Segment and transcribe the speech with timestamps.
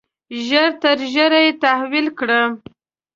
[0.45, 2.41] ژر تر ژره یې تحویل کړه.